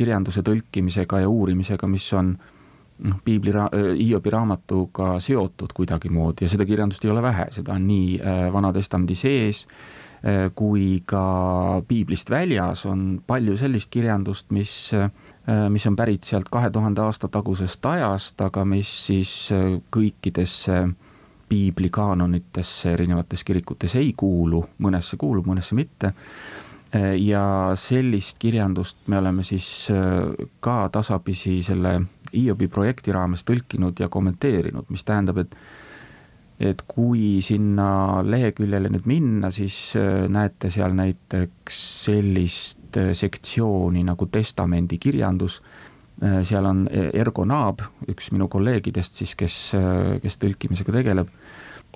kirjanduse 0.00 0.44
tõlkimisega 0.46 1.22
ja 1.24 1.30
uurimisega, 1.30 1.88
mis 1.90 2.08
on 2.16 2.34
noh, 2.34 3.22
piibli 3.24 3.54
ra-, 3.54 3.70
Hiobi 3.72 4.32
raamatuga 4.32 5.14
seotud 5.22 5.74
kuidagimoodi 5.76 6.46
ja 6.46 6.52
seda 6.52 6.66
kirjandust 6.68 7.04
ei 7.04 7.12
ole 7.12 7.24
vähe, 7.24 7.48
seda 7.54 7.76
on 7.76 7.88
nii 7.88 8.20
äh, 8.20 8.44
Vana-testamendi 8.52 9.16
sees 9.18 9.64
äh, 9.66 10.48
kui 10.56 11.02
ka 11.08 11.24
piiblist 11.88 12.32
väljas 12.32 12.86
on 12.88 13.20
palju 13.26 13.56
sellist 13.60 13.92
kirjandust, 13.92 14.50
mis, 14.56 14.74
äh, 14.96 15.10
mis 15.72 15.86
on 15.90 15.98
pärit 15.98 16.28
sealt 16.28 16.50
kahe 16.52 16.72
tuhande 16.72 17.04
aasta 17.04 17.28
tagusest 17.32 17.86
ajast, 17.92 18.40
aga 18.44 18.64
mis 18.68 18.90
siis 19.06 19.34
kõikidesse 19.92 20.82
piibli 21.50 21.90
kaanonitesse 21.90 22.92
erinevates 22.94 23.42
kirikutes 23.44 23.96
ei 23.98 24.12
kuulu, 24.16 24.62
mõnesse 24.86 25.18
kuulub, 25.18 25.48
mõnesse 25.50 25.74
mitte. 25.74 26.12
Äh, 26.12 26.69
ja 26.98 27.72
sellist 27.78 28.38
kirjandust 28.42 28.96
me 29.06 29.18
oleme 29.18 29.44
siis 29.46 29.88
äh, 29.94 30.48
ka 30.60 30.88
tasapisi 30.92 31.60
selle 31.62 32.00
Hiobi 32.30 32.68
projekti 32.70 33.12
raames 33.14 33.44
tõlkinud 33.46 33.98
ja 33.98 34.08
kommenteerinud, 34.08 34.90
mis 34.90 35.06
tähendab, 35.06 35.44
et 35.44 35.54
et 36.60 36.82
kui 36.84 37.38
sinna 37.40 38.20
leheküljele 38.20 38.90
nüüd 38.92 39.06
minna, 39.08 39.48
siis 39.54 39.94
äh, 39.96 40.26
näete 40.28 40.68
seal 40.70 40.92
näiteks 40.98 41.78
sellist 42.04 42.98
sektsiooni 43.16 44.02
nagu 44.04 44.26
testamendi 44.26 44.98
kirjandus. 44.98 45.60
seal 46.20 46.66
on 46.66 46.82
Ergo 46.90 47.46
Naab, 47.48 47.80
üks 48.12 48.26
minu 48.34 48.48
kolleegidest 48.52 49.14
siis, 49.22 49.32
kes, 49.38 49.54
kes 50.20 50.36
tõlkimisega 50.42 50.92
tegeleb 50.92 51.30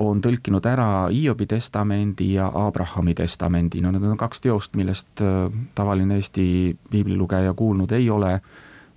on 0.02 0.20
tõlkinud 0.22 0.66
ära 0.66 1.06
Hiobi 1.12 1.46
testamendi 1.46 2.32
ja 2.34 2.48
Abrahami 2.66 3.14
testamendi, 3.14 3.82
no 3.82 3.92
need 3.94 4.04
on 4.08 4.18
kaks 4.18 4.42
teost, 4.44 4.74
millest 4.78 5.22
äh, 5.22 5.46
tavaline 5.74 6.18
Eesti 6.18 6.46
piiblilugeja 6.90 7.54
kuulnud 7.54 7.92
ei 7.94 8.08
ole 8.10 8.38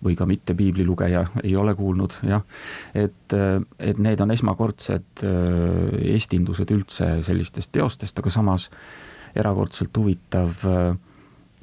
või 0.03 0.13
ka 0.17 0.27
mitte 0.29 0.53
piiblilugeja 0.57 1.23
ei 1.43 1.55
ole 1.57 1.73
kuulnud, 1.75 2.19
jah. 2.27 2.45
et, 2.93 3.33
äh, 3.33 3.59
et 3.79 3.97
need 4.01 4.21
on 4.21 4.33
esmakordsed 4.33 5.25
äh, 5.25 5.99
estindused 6.15 6.71
üldse 6.73 7.17
sellistest 7.25 7.71
teostest, 7.71 8.17
aga 8.19 8.33
samas 8.33 8.69
erakordselt 9.37 9.97
huvitav 9.97 10.63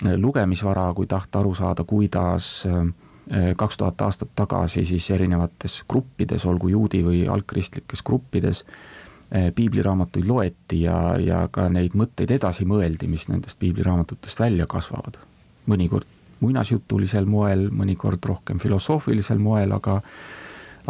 lugemisvara, 0.05 0.93
kui 0.95 1.09
tahta 1.11 1.41
aru 1.41 1.55
saada, 1.59 1.83
kuidas 1.87 2.67
kaks 3.57 3.79
tuhat 3.81 4.03
aastat 4.05 4.31
tagasi 4.37 4.85
siis 4.87 5.09
erinevates 5.11 5.81
gruppides, 5.91 6.45
olgu 6.47 6.69
juudi 6.71 7.01
või 7.03 7.23
algkristlikes 7.31 8.05
gruppides, 8.07 8.63
piibliraamatuid 9.55 10.27
loeti 10.29 10.83
ja, 10.85 11.17
ja 11.19 11.45
ka 11.51 11.69
neid 11.73 11.97
mõtteid 11.99 12.31
edasi 12.37 12.67
mõeldi, 12.69 13.09
mis 13.11 13.27
nendest 13.29 13.59
piibliraamatutest 13.59 14.41
välja 14.41 14.67
kasvavad. 14.71 15.19
mõnikord 15.67 16.07
muinasjutulisel 16.45 17.27
moel, 17.27 17.69
mõnikord 17.73 18.25
rohkem 18.27 18.59
filosoofilisel 18.61 19.39
moel, 19.41 19.73
aga, 19.73 20.01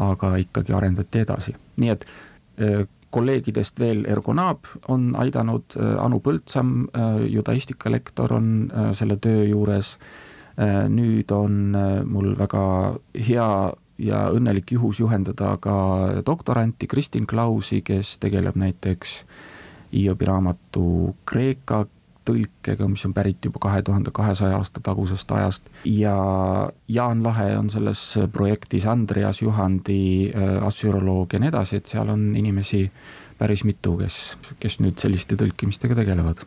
aga 0.02 0.34
ikkagi 0.42 0.74
arendati 0.74 1.22
edasi, 1.22 1.54
nii 1.80 1.92
et 1.94 2.04
eh, 2.58 2.82
kolleegidest 3.14 3.78
veel 3.78 4.02
Ergo 4.10 4.34
Naab 4.34 4.66
on 4.90 5.12
aidanud, 5.20 5.76
eh, 5.78 5.94
Anu 6.02 6.18
Põldsam, 6.20 6.88
judaistika 7.30 7.92
lektor 7.92 8.34
on 8.34 8.70
selle 8.92 9.16
töö 9.16 9.44
juures. 9.48 9.96
nüüd 10.88 11.32
on 11.34 11.74
mul 12.06 12.36
väga 12.38 12.60
hea 13.26 13.46
ja 13.98 14.28
õnnelik 14.34 14.74
juhus 14.74 15.00
juhendada 15.00 15.56
ka 15.60 15.74
doktoranti 16.26 16.86
Kristin 16.86 17.26
Klausi, 17.26 17.82
kes 17.82 18.18
tegeleb 18.18 18.56
näiteks 18.58 19.20
Hiobi 19.94 20.26
raamatu 20.26 21.14
Kreeka 21.26 21.84
tõlkega, 22.24 22.88
mis 22.88 23.04
on 23.06 23.12
pärit 23.14 23.44
juba 23.44 23.60
kahe 23.60 23.82
tuhande 23.84 24.10
kahesaja 24.14 24.56
aasta 24.56 24.80
tagusest 24.82 25.32
ajast. 25.36 25.68
Ja 25.84 26.16
Jaan 26.88 27.22
Lahe 27.22 27.52
on 27.58 27.68
selles 27.70 28.02
projektis, 28.32 28.86
Andreas 28.86 29.42
Juhandi 29.42 30.32
äh, 30.32 30.56
assüroloog 30.66 31.36
ja 31.36 31.42
nii 31.42 31.52
edasi, 31.52 31.82
et 31.82 31.92
seal 31.92 32.08
on 32.08 32.32
inimesi 32.36 32.86
päris 33.38 33.64
mitu, 33.68 33.98
kes, 34.00 34.18
kes 34.62 34.80
nüüd 34.80 34.98
selliste 35.02 35.36
tõlkimistega 35.36 35.98
tegelevad 36.00 36.44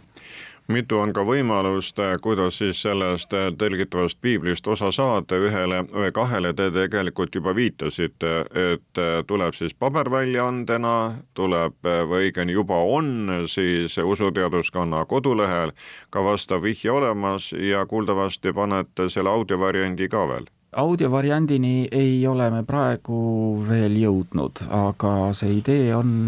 mitu 0.68 1.00
on 1.00 1.14
ka 1.14 1.24
võimalust, 1.26 2.00
eh, 2.00 2.16
kuidas 2.22 2.58
siis 2.60 2.82
sellest 2.82 3.34
eh, 3.34 3.50
tõlgitavast 3.58 4.20
piiblist 4.22 4.68
osa 4.68 4.92
saada, 4.92 5.40
ühele 5.40 5.84
või 5.92 6.12
kahele 6.14 6.54
te 6.54 6.70
tegelikult 6.72 7.36
juba 7.36 7.56
viitasite, 7.56 8.34
et 8.74 9.02
eh, 9.02 9.24
tuleb 9.28 9.56
siis 9.56 9.74
paberväljaandena, 9.74 10.96
tuleb 11.34 11.78
või 11.84 12.28
õigemini 12.28 12.58
juba 12.58 12.76
on 12.84 13.30
siis 13.48 13.98
usuteaduskonna 13.98 15.06
kodulehel 15.06 15.72
ka 16.10 16.24
vastav 16.24 16.64
vihje 16.64 16.92
olemas 16.92 17.52
ja 17.54 17.86
kuuldavasti 17.86 18.54
panete 18.54 19.10
selle 19.10 19.30
audiovariandi 19.30 20.10
ka 20.10 20.28
veel? 20.28 20.50
Audiovariandini 20.78 21.88
ei 21.92 22.28
ole 22.28 22.50
me 22.52 22.64
praegu 22.68 23.64
veel 23.70 23.96
jõudnud, 23.98 24.66
aga 24.70 25.14
see 25.34 25.58
idee 25.62 25.96
on 25.96 26.28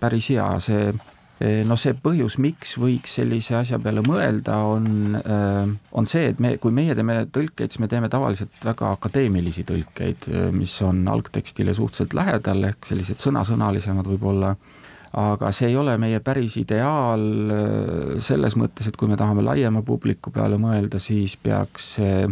päris 0.00 0.28
hea, 0.34 0.48
see 0.60 0.90
no 1.38 1.76
see 1.78 1.94
põhjus, 1.94 2.38
miks 2.42 2.74
võiks 2.80 3.12
sellise 3.18 3.54
asja 3.60 3.78
peale 3.82 4.02
mõelda, 4.06 4.56
on, 4.66 5.14
on 5.92 6.08
see, 6.10 6.32
et 6.32 6.40
me, 6.42 6.56
kui 6.58 6.74
meie 6.74 6.96
teeme 6.98 7.20
tõlkeid, 7.34 7.70
siis 7.70 7.82
me 7.82 7.90
teeme 7.90 8.10
tavaliselt 8.10 8.58
väga 8.64 8.90
akadeemilisi 8.96 9.62
tõlkeid, 9.68 10.26
mis 10.56 10.74
on 10.86 11.04
algtekstile 11.10 11.74
suhteliselt 11.78 12.16
lähedal, 12.18 12.66
ehk 12.72 12.90
sellised 12.90 13.22
sõnasõnalisemad 13.22 14.10
võib-olla, 14.10 14.50
aga 15.18 15.52
see 15.54 15.70
ei 15.70 15.78
ole 15.78 15.94
meie 16.00 16.18
päris 16.24 16.58
ideaal 16.60 17.22
selles 18.24 18.58
mõttes, 18.58 18.90
et 18.90 18.98
kui 18.98 19.08
me 19.10 19.16
tahame 19.20 19.46
laiema 19.46 19.84
publiku 19.86 20.34
peale 20.34 20.58
mõelda, 20.60 21.00
siis 21.02 21.38
peaks 21.38 21.94
see 21.96 22.26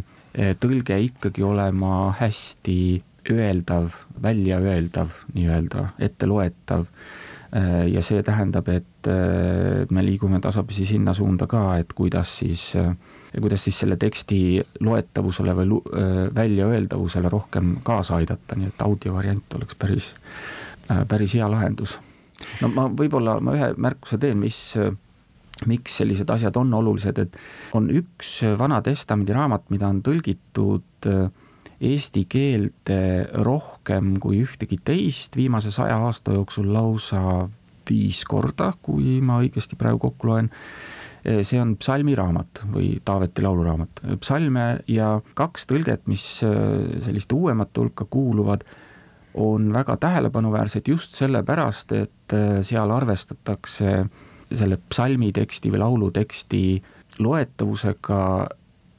tõlge 0.61 0.99
ikkagi 1.07 1.47
olema 1.47 2.11
hästi 2.19 2.81
öeldav, 3.33 3.95
väljaöeldav 4.23 5.15
nii-öelda, 5.35 5.89
etteloetav 6.03 6.85
ja 7.93 8.03
see 8.05 8.23
tähendab, 8.27 8.67
et 8.69 9.09
me 9.91 10.03
liigume 10.05 10.41
tasapisi 10.45 10.85
sinna 10.87 11.15
suunda 11.17 11.47
ka, 11.49 11.79
et 11.81 11.95
kuidas 11.97 12.35
siis, 12.43 12.65
kuidas 13.33 13.65
siis 13.65 13.79
selle 13.81 13.97
teksti 13.97 14.41
loetavusele 14.85 15.55
või 15.57 15.79
väljaöeldavusele 16.37 17.31
rohkem 17.33 17.79
kaasa 17.87 18.19
aidata, 18.21 18.59
nii 18.59 18.69
et 18.73 18.85
audiovariant 18.85 19.57
oleks 19.57 19.79
päris, 19.81 20.11
päris 21.09 21.39
hea 21.39 21.49
lahendus. 21.51 21.97
no 22.61 22.69
ma 22.75 22.91
võib-olla, 22.93 23.39
ma 23.41 23.57
ühe 23.57 23.73
märkuse 23.81 24.19
teen, 24.21 24.37
mis 24.43 24.77
miks 25.65 25.97
sellised 26.03 26.29
asjad 26.31 26.57
on 26.61 26.75
olulised, 26.77 27.19
et 27.19 27.39
on 27.77 27.89
üks 27.95 28.43
Vana 28.59 28.83
Testamendi 28.85 29.33
raamat, 29.33 29.71
mida 29.73 29.89
on 29.89 30.03
tõlgitud 30.05 31.09
äh, 31.09 31.31
eesti 31.81 32.25
keelde 32.29 33.01
rohkem 33.45 34.17
kui 34.23 34.41
ühtegi 34.45 34.79
teist 34.85 35.37
viimase 35.37 35.71
saja 35.75 35.99
aasta 36.07 36.37
jooksul 36.37 36.73
lausa 36.73 37.49
viis 37.87 38.25
korda, 38.27 38.73
kui 38.83 39.21
ma 39.23 39.41
õigesti 39.45 39.79
praegu 39.79 40.09
kokku 40.09 40.31
loen. 40.33 40.51
Äh, 41.27 41.43
see 41.47 41.61
on 41.63 41.77
psalmiraamat 41.81 42.65
või 42.73 42.97
Taaveti 43.05 43.45
lauluraamat. 43.45 44.03
psalme 44.21 44.67
ja 44.89 45.21
kaks 45.35 45.69
tõlget, 45.71 46.07
mis 46.07 46.25
selliste 46.41 47.35
uuemate 47.35 47.81
hulka 47.81 48.07
kuuluvad, 48.11 48.65
on 49.37 49.69
väga 49.73 49.99
tähelepanuväärsed 50.01 50.89
just 50.89 51.13
sellepärast, 51.13 51.93
et 51.93 52.35
seal 52.65 52.91
arvestatakse 52.91 54.07
selle 54.53 54.79
psalmi 54.89 55.33
teksti 55.35 55.73
või 55.73 55.83
laulu 55.83 56.11
teksti 56.15 56.63
loetavusega, 57.23 58.21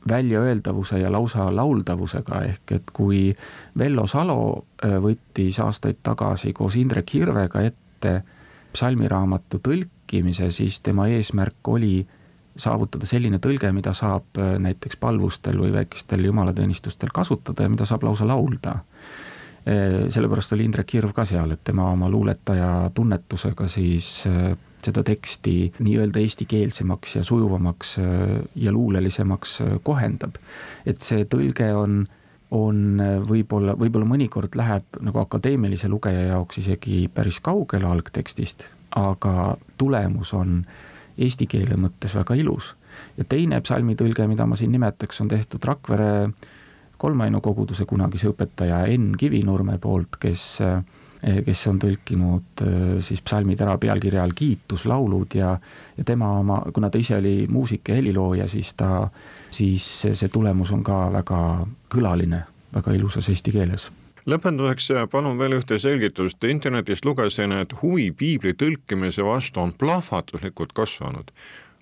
väljaöeldavuse 0.09 0.99
ja 0.99 1.11
lausa 1.11 1.47
lauldavusega, 1.55 2.41
ehk 2.49 2.71
et 2.71 2.91
kui 2.93 3.21
Vello 3.77 4.07
Salo 4.07 4.65
äh, 4.83 4.97
võttis 5.03 5.59
aastaid 5.63 6.01
tagasi 6.03 6.53
koos 6.53 6.75
Indrek 6.75 7.13
Hirvega 7.13 7.63
ette 7.65 8.13
psalmiraamatu 8.73 9.61
tõlkimise, 9.63 10.51
siis 10.51 10.81
tema 10.85 11.07
eesmärk 11.11 11.67
oli 11.73 12.01
saavutada 12.57 13.05
selline 13.05 13.39
tõlge, 13.41 13.71
mida 13.73 13.93
saab 13.97 14.37
äh, 14.41 14.55
näiteks 14.61 14.99
palvustel 15.01 15.59
või 15.61 15.73
väikestel 15.75 16.25
jumalateenistustel 16.25 17.13
kasutada 17.13 17.65
ja 17.65 17.73
mida 17.73 17.85
saab 17.85 18.07
lausa 18.07 18.27
laulda. 18.27 18.79
Äh, 19.67 20.07
sellepärast 20.13 20.53
oli 20.57 20.67
Indrek 20.69 20.93
Hirv 20.93 21.13
ka 21.15 21.25
seal, 21.25 21.53
et 21.53 21.63
tema 21.63 21.91
oma 21.91 22.09
luuletaja 22.09 22.89
tunnetusega 22.93 23.67
siis 23.71 24.25
seda 24.83 25.03
teksti 25.03 25.55
nii-öelda 25.79 26.21
eestikeelsemaks 26.21 27.15
ja 27.15 27.23
sujuvamaks 27.23 27.97
äh, 27.99 28.05
ja 28.55 28.71
luulelisemaks 28.71 29.61
äh, 29.61 29.73
kohendab. 29.83 30.37
et 30.85 31.01
see 31.01 31.25
tõlge 31.25 31.69
on, 31.75 32.03
on 32.51 33.01
äh, 33.01 33.15
võib-olla, 33.27 33.75
võib-olla 33.79 34.07
mõnikord 34.07 34.55
läheb 34.55 34.99
nagu 35.01 35.21
akadeemilise 35.23 35.89
lugeja 35.89 36.27
jaoks 36.31 36.61
isegi 36.63 37.07
päris 37.13 37.39
kaugele 37.41 37.89
algtekstist, 37.89 38.67
aga 38.95 39.57
tulemus 39.77 40.33
on 40.33 40.61
eesti 41.17 41.47
keele 41.49 41.79
mõttes 41.79 42.13
väga 42.15 42.37
ilus. 42.37 42.75
ja 43.17 43.23
teine 43.23 43.61
psalmitõlge, 43.61 44.27
mida 44.27 44.45
ma 44.45 44.55
siin 44.55 44.71
nimetaks, 44.71 45.21
on 45.21 45.27
tehtud 45.27 45.65
Rakvere 45.65 46.29
kolmainukoguduse 46.97 47.85
kunagise 47.85 48.29
õpetaja 48.29 48.85
Enn 48.89 49.17
Kivinurme 49.17 49.77
poolt, 49.77 50.17
kes 50.19 50.61
kes 51.21 51.63
on 51.71 51.79
tõlkinud 51.81 52.61
eh, 52.61 52.97
siis 53.05 53.21
psalmid 53.25 53.61
ära 53.63 53.77
pealkirja 53.81 54.23
all 54.23 54.35
kiituslaulud 54.37 55.37
ja, 55.39 55.55
ja 55.97 56.05
tema 56.05 56.31
oma, 56.39 56.61
kuna 56.73 56.91
ta 56.93 57.01
ise 57.01 57.17
oli 57.17 57.47
muusik 57.49 57.89
ja 57.89 57.97
helilooja, 57.97 58.47
siis 58.47 58.73
ta, 58.77 59.07
siis 59.49 59.85
see 60.07 60.29
tulemus 60.33 60.71
on 60.75 60.83
ka 60.85 61.07
väga 61.13 61.39
kõlaline, 61.93 62.43
väga 62.75 62.97
ilusas 62.99 63.29
eesti 63.33 63.55
keeles 63.55 63.89
lõpetuseks 64.27 64.91
palun 65.11 65.37
veel 65.39 65.55
ühte 65.55 65.77
selgitust, 65.79 66.43
internetist 66.43 67.05
lugesin, 67.07 67.53
et 67.55 67.71
huvi 67.81 68.09
piibli 68.11 68.51
tõlkimise 68.59 69.23
vastu 69.23 69.63
on 69.63 69.71
plahvatuslikult 69.73 70.73
kasvanud. 70.75 71.31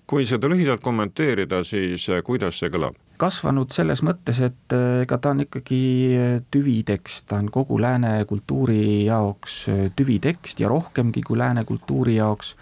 kui 0.06 0.22
seda 0.24 0.46
lühidalt 0.46 0.80
kommenteerida, 0.80 1.64
siis 1.64 2.06
kuidas 2.24 2.60
see 2.60 2.70
kõlab? 2.70 2.94
Kasvanud 3.18 3.72
selles 3.74 4.02
mõttes, 4.06 4.40
et 4.44 4.74
äh, 4.74 5.02
ega 5.04 5.18
ta 5.22 5.32
on 5.34 5.42
ikkagi 5.46 5.80
äh, 6.16 6.36
tüvitekst, 6.52 7.26
ta 7.30 7.40
on 7.40 7.50
kogu 7.52 7.78
lääne 7.82 8.18
kultuuri 8.28 9.06
jaoks 9.06 9.56
äh, 9.72 9.82
tüvitekst 9.96 10.60
ja 10.60 10.70
rohkemgi 10.72 11.24
kui 11.26 11.38
lääne 11.38 11.64
kultuuri 11.64 12.16
jaoks. 12.20 12.54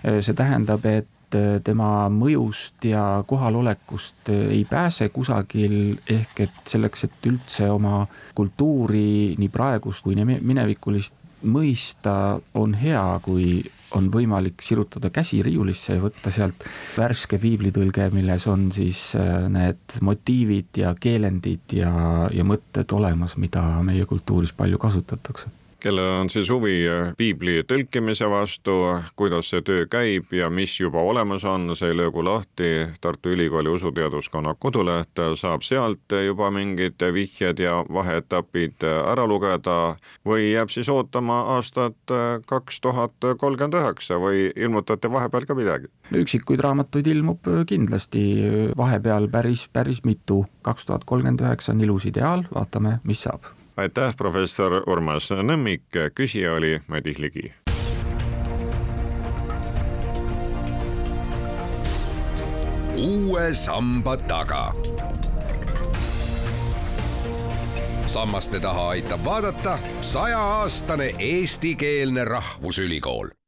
see 0.00 0.32
tähendab, 0.32 0.84
et 0.88 1.34
tema 1.64 2.08
mõjust 2.08 2.86
ja 2.88 3.22
kohalolekust 3.28 4.30
ei 4.32 4.62
pääse 4.64 5.10
kusagil, 5.12 5.98
ehk 6.08 6.40
et 6.40 6.62
selleks, 6.72 7.04
et 7.04 7.26
üldse 7.28 7.68
oma 7.68 8.06
kultuuri, 8.34 9.36
nii 9.36 9.50
praegust 9.52 10.00
kui 10.06 10.16
minevikulist 10.16 11.12
mõista, 11.44 12.40
on 12.56 12.72
hea, 12.80 13.04
kui 13.22 13.60
on 13.96 14.10
võimalik 14.12 14.62
sirutada 14.64 15.10
käsi 15.14 15.42
riiulisse 15.42 15.96
ja 15.96 16.02
võtta 16.02 16.32
sealt 16.34 16.66
värske 16.96 17.38
piiblitõlge, 17.42 18.10
milles 18.14 18.46
on 18.50 18.68
siis 18.74 19.10
äh, 19.18 19.46
need 19.52 20.00
motiivid 20.06 20.82
ja 20.82 20.94
keelendid 20.98 21.76
ja, 21.78 21.92
ja 22.32 22.46
mõtted 22.46 22.92
olemas, 22.96 23.36
mida 23.40 23.64
meie 23.86 24.06
kultuuris 24.10 24.54
palju 24.56 24.78
kasutatakse 24.80 25.59
kellel 25.80 26.12
on 26.20 26.30
siis 26.30 26.50
huvi 26.50 26.84
äh, 26.88 27.12
piibli 27.16 27.60
tõlkimise 27.68 28.28
vastu, 28.30 28.76
kuidas 29.16 29.50
see 29.50 29.62
töö 29.66 29.86
käib 29.90 30.32
ja 30.34 30.50
mis 30.52 30.74
juba 30.80 31.02
olemas 31.02 31.44
on, 31.48 31.72
see 31.76 31.94
löögu 31.96 32.24
lahti. 32.24 32.70
Tartu 33.00 33.32
Ülikooli 33.34 33.72
usuteaduskonna 33.72 34.54
koduleht, 34.60 35.22
saab 35.40 35.64
sealt 35.66 36.16
juba 36.26 36.50
mingid 36.54 37.00
vihjed 37.14 37.62
ja 37.62 37.80
vaheetapid 37.88 38.84
ära 38.84 39.26
lugeda 39.28 39.96
või 40.26 40.50
jääb 40.52 40.72
siis 40.72 40.88
ootama 40.92 41.40
aastat 41.56 42.14
äh, 42.14 42.40
kaks 42.46 42.80
tuhat 42.80 43.16
kolmkümmend 43.38 43.78
üheksa 43.80 44.20
või 44.20 44.50
ilmutate 44.56 45.10
vahepeal 45.12 45.48
ka 45.48 45.56
midagi? 45.58 45.90
üksikuid 46.10 46.60
raamatuid 46.64 47.06
ilmub 47.06 47.48
äh, 47.48 47.62
kindlasti. 47.66 48.26
Vahepeal 48.76 49.28
päris, 49.32 49.68
päris 49.72 50.04
mitu, 50.04 50.44
kaks 50.66 50.86
tuhat 50.86 51.06
kolmkümmend 51.08 51.46
üheksa 51.46 51.72
on 51.72 51.80
ilus 51.86 52.06
ideaal, 52.10 52.44
vaatame, 52.54 52.98
mis 53.04 53.24
saab 53.26 53.48
aitäh, 53.80 54.12
professor 54.16 54.82
Urmas 54.86 55.30
Nõmmik, 55.30 55.88
küsija 56.14 56.52
oli 56.54 56.80
Madis 56.88 57.18
Ligi. 57.18 57.52
uue 63.00 63.54
samba 63.54 64.16
taga. 64.16 64.74
sammaste 68.06 68.60
taha 68.60 68.88
aitab 68.88 69.24
vaadata 69.24 69.78
sajaaastane 70.00 71.14
eestikeelne 71.18 72.24
rahvusülikool 72.24 73.39